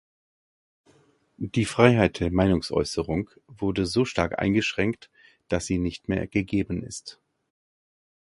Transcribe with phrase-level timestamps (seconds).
[1.37, 5.11] Die Freiheit der Meinungsäußerung wurde so stark eingeschränkt,
[5.47, 7.19] dass sie nicht mehr gegeben ist.